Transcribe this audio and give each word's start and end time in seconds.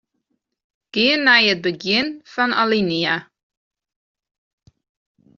Gean 0.93 1.21
nei 1.25 1.45
it 1.53 1.59
begjin 1.65 2.07
fan 2.33 2.51
alinea. 2.61 3.15